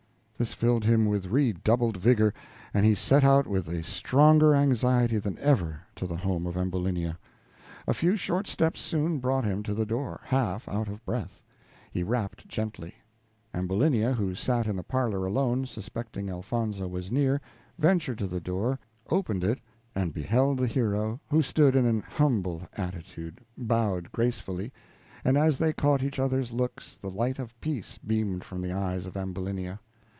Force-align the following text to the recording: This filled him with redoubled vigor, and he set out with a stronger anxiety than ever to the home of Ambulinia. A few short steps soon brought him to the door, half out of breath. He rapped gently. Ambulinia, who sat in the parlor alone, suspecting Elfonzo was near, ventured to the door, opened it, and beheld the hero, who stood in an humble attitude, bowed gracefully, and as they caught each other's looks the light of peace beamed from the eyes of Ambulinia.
This 0.41 0.53
filled 0.53 0.85
him 0.85 1.05
with 1.05 1.27
redoubled 1.27 1.97
vigor, 1.97 2.33
and 2.73 2.83
he 2.83 2.95
set 2.95 3.23
out 3.23 3.45
with 3.45 3.67
a 3.67 3.83
stronger 3.83 4.55
anxiety 4.55 5.19
than 5.19 5.37
ever 5.37 5.81
to 5.95 6.07
the 6.07 6.15
home 6.17 6.47
of 6.47 6.57
Ambulinia. 6.57 7.19
A 7.87 7.93
few 7.93 8.15
short 8.15 8.47
steps 8.47 8.81
soon 8.81 9.19
brought 9.19 9.43
him 9.45 9.61
to 9.61 9.75
the 9.75 9.85
door, 9.85 10.19
half 10.23 10.67
out 10.67 10.87
of 10.87 11.05
breath. 11.05 11.43
He 11.91 12.01
rapped 12.01 12.47
gently. 12.47 12.95
Ambulinia, 13.53 14.13
who 14.13 14.33
sat 14.33 14.65
in 14.65 14.75
the 14.75 14.83
parlor 14.83 15.27
alone, 15.27 15.67
suspecting 15.67 16.27
Elfonzo 16.27 16.87
was 16.87 17.11
near, 17.11 17.39
ventured 17.77 18.17
to 18.17 18.25
the 18.27 18.41
door, 18.41 18.79
opened 19.11 19.43
it, 19.43 19.59
and 19.93 20.11
beheld 20.11 20.57
the 20.57 20.65
hero, 20.65 21.19
who 21.29 21.43
stood 21.43 21.75
in 21.75 21.85
an 21.85 22.01
humble 22.01 22.67
attitude, 22.75 23.41
bowed 23.59 24.11
gracefully, 24.11 24.73
and 25.23 25.37
as 25.37 25.59
they 25.59 25.71
caught 25.71 26.01
each 26.01 26.17
other's 26.17 26.51
looks 26.51 26.97
the 26.97 27.11
light 27.11 27.37
of 27.37 27.61
peace 27.61 27.99
beamed 27.99 28.43
from 28.43 28.63
the 28.63 28.71
eyes 28.71 29.05
of 29.05 29.15
Ambulinia. 29.15 29.79